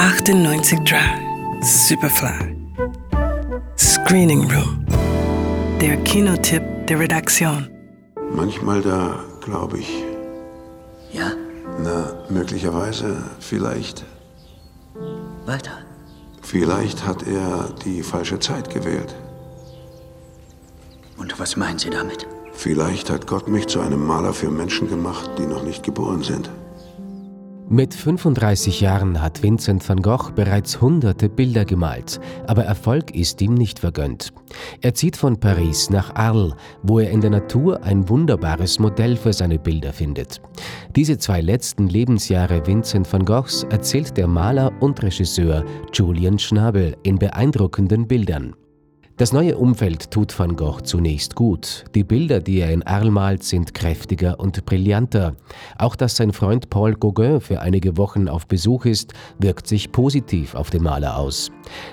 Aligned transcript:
98 0.00 0.78
Drive, 0.86 1.20
Superfly. 1.60 2.56
Screening 3.76 4.50
Room. 4.50 4.86
Der 5.78 5.98
Kinotipp 6.04 6.62
der 6.86 7.00
Redaktion. 7.00 7.68
Manchmal 8.34 8.80
da, 8.80 9.22
glaube 9.44 9.80
ich. 9.80 10.02
Ja? 11.12 11.32
Na, 11.84 12.14
möglicherweise, 12.30 13.18
vielleicht. 13.40 14.06
Weiter. 15.44 15.72
Vielleicht 16.40 17.06
hat 17.06 17.26
er 17.26 17.68
die 17.84 18.02
falsche 18.02 18.38
Zeit 18.38 18.70
gewählt. 18.70 19.14
Und 21.18 21.38
was 21.38 21.58
meinen 21.58 21.78
Sie 21.78 21.90
damit? 21.90 22.26
Vielleicht 22.54 23.10
hat 23.10 23.26
Gott 23.26 23.48
mich 23.48 23.66
zu 23.66 23.80
einem 23.80 24.06
Maler 24.06 24.32
für 24.32 24.50
Menschen 24.50 24.88
gemacht, 24.88 25.32
die 25.36 25.46
noch 25.46 25.62
nicht 25.62 25.82
geboren 25.82 26.22
sind. 26.22 26.48
Mit 27.72 27.94
35 27.94 28.80
Jahren 28.80 29.22
hat 29.22 29.44
Vincent 29.44 29.88
van 29.88 30.02
Gogh 30.02 30.32
bereits 30.34 30.80
hunderte 30.80 31.28
Bilder 31.28 31.64
gemalt, 31.64 32.18
aber 32.48 32.64
Erfolg 32.64 33.14
ist 33.14 33.40
ihm 33.42 33.54
nicht 33.54 33.78
vergönnt. 33.78 34.32
Er 34.80 34.92
zieht 34.94 35.16
von 35.16 35.38
Paris 35.38 35.88
nach 35.88 36.12
Arles, 36.16 36.54
wo 36.82 36.98
er 36.98 37.12
in 37.12 37.20
der 37.20 37.30
Natur 37.30 37.84
ein 37.84 38.08
wunderbares 38.08 38.80
Modell 38.80 39.14
für 39.14 39.32
seine 39.32 39.60
Bilder 39.60 39.92
findet. 39.92 40.42
Diese 40.96 41.16
zwei 41.18 41.40
letzten 41.42 41.86
Lebensjahre 41.86 42.66
Vincent 42.66 43.10
van 43.12 43.24
Goghs 43.24 43.62
erzählt 43.70 44.16
der 44.16 44.26
Maler 44.26 44.72
und 44.80 45.00
Regisseur 45.00 45.64
Julian 45.92 46.40
Schnabel 46.40 46.96
in 47.04 47.20
beeindruckenden 47.20 48.08
Bildern. 48.08 48.56
Das 49.20 49.34
neue 49.34 49.58
Umfeld 49.58 50.10
tut 50.10 50.38
Van 50.38 50.56
Gogh 50.56 50.80
zunächst 50.80 51.34
gut. 51.34 51.84
Die 51.94 52.04
Bilder, 52.04 52.40
die 52.40 52.60
er 52.60 52.72
in 52.72 52.82
Arles 52.84 53.12
malt, 53.12 53.42
sind 53.42 53.74
kräftiger 53.74 54.40
und 54.40 54.64
brillanter. 54.64 55.36
Auch 55.76 55.94
dass 55.94 56.16
sein 56.16 56.32
Freund 56.32 56.70
Paul 56.70 56.94
Gauguin 56.94 57.42
für 57.42 57.60
einige 57.60 57.98
Wochen 57.98 58.30
auf 58.30 58.46
Besuch 58.46 58.86
ist, 58.86 59.12
wirkt 59.38 59.66
sich 59.66 59.92
positiv 59.92 60.54
auf 60.54 60.70
den 60.70 60.82
Maler 60.84 61.18
aus. 61.18 61.50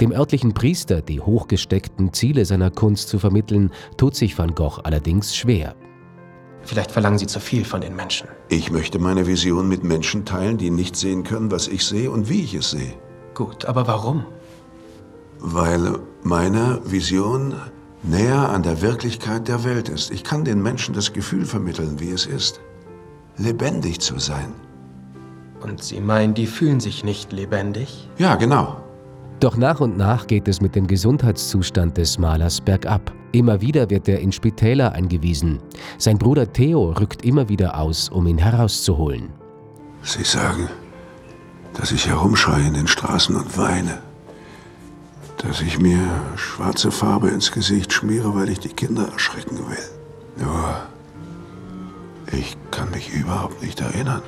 Dem 0.00 0.12
örtlichen 0.12 0.54
Priester 0.54 1.02
die 1.02 1.20
hochgesteckten 1.20 2.12
Ziele 2.12 2.44
seiner 2.44 2.70
Kunst 2.70 3.08
zu 3.08 3.18
vermitteln, 3.18 3.72
tut 3.96 4.14
sich 4.14 4.38
Van 4.38 4.54
Gogh 4.54 4.78
allerdings 4.84 5.34
schwer. 5.34 5.74
Vielleicht 6.62 6.92
verlangen 6.92 7.18
Sie 7.18 7.26
zu 7.26 7.40
viel 7.40 7.64
von 7.64 7.80
den 7.80 7.96
Menschen. 7.96 8.28
Ich 8.48 8.70
möchte 8.70 9.00
meine 9.00 9.26
Vision 9.26 9.68
mit 9.68 9.82
Menschen 9.82 10.24
teilen, 10.24 10.56
die 10.56 10.70
nicht 10.70 10.94
sehen 10.94 11.24
können, 11.24 11.50
was 11.50 11.66
ich 11.66 11.84
sehe 11.84 12.12
und 12.12 12.28
wie 12.28 12.42
ich 12.42 12.54
es 12.54 12.70
sehe. 12.70 12.94
Gut, 13.34 13.64
aber 13.64 13.88
warum? 13.88 14.24
Weil 15.40 15.98
meine 16.28 16.80
Vision 16.84 17.54
näher 18.02 18.50
an 18.50 18.62
der 18.62 18.82
Wirklichkeit 18.82 19.48
der 19.48 19.64
Welt 19.64 19.88
ist. 19.88 20.10
Ich 20.10 20.24
kann 20.24 20.44
den 20.44 20.62
Menschen 20.62 20.94
das 20.94 21.14
Gefühl 21.14 21.46
vermitteln, 21.46 21.98
wie 22.00 22.10
es 22.10 22.26
ist, 22.26 22.60
lebendig 23.38 24.00
zu 24.00 24.18
sein. 24.18 24.52
Und 25.62 25.82
Sie 25.82 26.00
meinen, 26.00 26.34
die 26.34 26.46
fühlen 26.46 26.80
sich 26.80 27.02
nicht 27.02 27.32
lebendig? 27.32 28.08
Ja, 28.18 28.36
genau. 28.36 28.76
Doch 29.40 29.56
nach 29.56 29.80
und 29.80 29.96
nach 29.96 30.26
geht 30.26 30.48
es 30.48 30.60
mit 30.60 30.74
dem 30.74 30.86
Gesundheitszustand 30.86 31.96
des 31.96 32.18
Malers 32.18 32.60
bergab. 32.60 33.12
Immer 33.32 33.60
wieder 33.62 33.88
wird 33.88 34.06
er 34.06 34.20
in 34.20 34.30
Spitäler 34.30 34.92
eingewiesen. 34.92 35.60
Sein 35.96 36.18
Bruder 36.18 36.52
Theo 36.52 36.92
rückt 36.92 37.24
immer 37.24 37.48
wieder 37.48 37.78
aus, 37.78 38.10
um 38.10 38.26
ihn 38.26 38.38
herauszuholen. 38.38 39.30
Sie 40.02 40.24
sagen, 40.24 40.68
dass 41.74 41.90
ich 41.90 42.06
herumschreie 42.06 42.66
in 42.66 42.74
den 42.74 42.86
Straßen 42.86 43.34
und 43.34 43.56
weine 43.56 43.98
dass 45.38 45.60
ich 45.60 45.78
mir 45.78 46.06
schwarze 46.36 46.90
Farbe 46.90 47.28
ins 47.28 47.52
Gesicht 47.52 47.92
schmiere, 47.92 48.34
weil 48.34 48.48
ich 48.48 48.60
die 48.60 48.68
Kinder 48.68 49.08
erschrecken 49.12 49.58
will. 49.58 50.44
Nur, 50.44 50.82
ich 52.32 52.56
kann 52.70 52.90
mich 52.90 53.12
überhaupt 53.12 53.62
nicht 53.62 53.80
erinnern. 53.80 54.22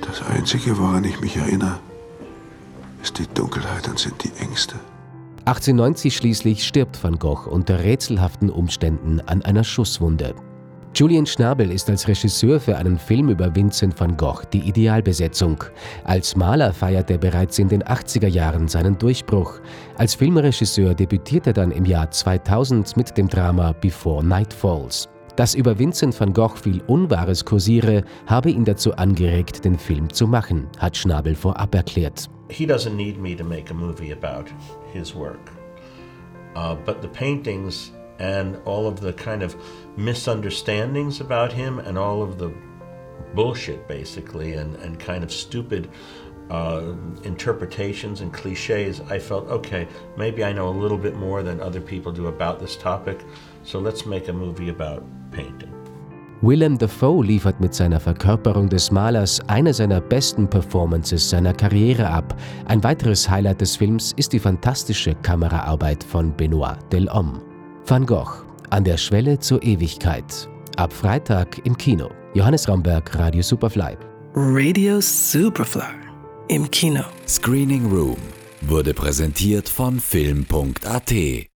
Das 0.00 0.22
Einzige, 0.22 0.78
woran 0.78 1.04
ich 1.04 1.20
mich 1.20 1.36
erinnere, 1.36 1.78
ist 3.02 3.18
die 3.18 3.26
Dunkelheit 3.26 3.86
und 3.88 3.98
sind 3.98 4.22
die 4.24 4.32
Ängste. 4.40 4.76
1890 5.44 6.16
schließlich 6.16 6.66
stirbt 6.66 7.02
Van 7.02 7.18
Gogh 7.18 7.48
unter 7.48 7.80
rätselhaften 7.80 8.50
Umständen 8.50 9.20
an 9.20 9.42
einer 9.42 9.64
Schusswunde. 9.64 10.34
Julian 10.92 11.24
Schnabel 11.24 11.70
ist 11.70 11.88
als 11.88 12.08
Regisseur 12.08 12.58
für 12.58 12.76
einen 12.76 12.98
Film 12.98 13.28
über 13.28 13.54
Vincent 13.54 13.98
van 13.98 14.16
Gogh 14.16 14.42
die 14.52 14.58
Idealbesetzung. 14.58 15.62
Als 16.04 16.34
Maler 16.34 16.72
feiert 16.72 17.10
er 17.10 17.18
bereits 17.18 17.58
in 17.60 17.68
den 17.68 17.82
80er 17.84 18.26
Jahren 18.26 18.66
seinen 18.66 18.98
Durchbruch. 18.98 19.60
Als 19.96 20.16
Filmregisseur 20.16 20.94
debütiert 20.94 21.46
er 21.46 21.52
dann 21.52 21.70
im 21.70 21.84
Jahr 21.84 22.10
2000 22.10 22.96
mit 22.96 23.16
dem 23.16 23.28
Drama 23.28 23.72
Before 23.80 24.24
Night 24.24 24.52
Falls. 24.52 25.08
Dass 25.36 25.54
über 25.54 25.78
Vincent 25.78 26.18
van 26.18 26.32
Gogh 26.32 26.56
viel 26.56 26.82
Unwahres 26.88 27.44
kursiere, 27.44 28.02
habe 28.26 28.50
ihn 28.50 28.64
dazu 28.64 28.92
angeregt, 28.96 29.64
den 29.64 29.78
Film 29.78 30.12
zu 30.12 30.26
machen, 30.26 30.66
hat 30.78 30.96
Schnabel 30.96 31.36
vorab 31.36 31.72
erklärt. 31.74 32.28
He 32.50 32.66
doesn't 32.66 32.96
need 32.96 33.18
me 33.18 33.36
to 33.36 33.44
make 33.44 33.70
a 33.70 33.74
movie 33.74 34.12
about 34.12 34.50
his 34.92 35.14
work. 35.14 35.52
Uh, 36.56 36.74
but 36.84 37.00
the 37.00 37.08
paintings 37.08 37.92
and 38.20 38.56
all 38.64 38.86
of 38.86 39.00
the 39.00 39.12
kind 39.12 39.42
of 39.42 39.56
misunderstandings 39.96 41.20
about 41.20 41.52
him 41.52 41.80
and 41.80 41.98
all 41.98 42.22
of 42.22 42.38
the 42.38 42.52
bullshit 43.34 43.88
basically 43.88 44.52
and, 44.54 44.76
and 44.76 45.00
kind 45.00 45.24
of 45.24 45.32
stupid 45.32 45.88
uh, 46.50 46.94
interpretations 47.22 48.20
and 48.20 48.32
cliches, 48.32 49.00
I 49.08 49.18
felt, 49.18 49.48
okay, 49.48 49.86
maybe 50.16 50.44
I 50.44 50.52
know 50.52 50.68
a 50.68 50.76
little 50.76 50.98
bit 50.98 51.14
more 51.14 51.42
than 51.42 51.60
other 51.60 51.80
people 51.80 52.12
do 52.12 52.26
about 52.26 52.58
this 52.58 52.76
topic, 52.76 53.24
so 53.62 53.78
let's 53.78 54.04
make 54.04 54.28
a 54.28 54.32
movie 54.32 54.68
about 54.68 55.04
painting. 55.30 55.72
Willem 56.42 56.78
Dafoe 56.78 57.22
liefert 57.22 57.60
mit 57.60 57.74
seiner 57.74 58.00
Verkörperung 58.00 58.68
des 58.68 58.90
Malers 58.90 59.40
eine 59.46 59.74
seiner 59.74 60.00
besten 60.00 60.48
Performances 60.48 61.28
seiner 61.28 61.52
Karriere 61.52 62.08
ab. 62.08 62.34
Ein 62.64 62.82
weiteres 62.82 63.28
Highlight 63.28 63.60
des 63.60 63.76
Films 63.76 64.12
ist 64.16 64.32
die 64.32 64.38
fantastische 64.38 65.14
Kameraarbeit 65.16 66.02
von 66.02 66.34
Benoit 66.34 66.78
Delhomme. 66.90 67.49
Van 67.90 68.06
Gogh 68.06 68.44
an 68.70 68.84
der 68.84 68.96
Schwelle 68.96 69.40
zur 69.40 69.64
Ewigkeit. 69.64 70.48
Ab 70.76 70.92
Freitag 70.92 71.60
im 71.66 71.76
Kino. 71.76 72.08
Johannes 72.34 72.68
Ramberg, 72.68 73.18
Radio 73.18 73.42
Superfly. 73.42 73.96
Radio 74.32 75.00
Superfly 75.00 75.98
im 76.46 76.70
Kino. 76.70 77.02
Screening 77.26 77.90
Room 77.90 78.18
wurde 78.60 78.94
präsentiert 78.94 79.68
von 79.68 79.98
Film.at 79.98 81.49